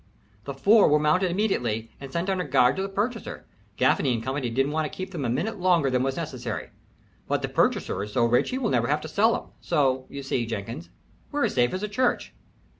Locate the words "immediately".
1.29-1.91